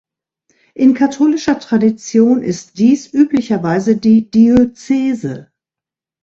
[0.73, 5.51] In katholischer Tradition ist dies üblicherweise die Diözese.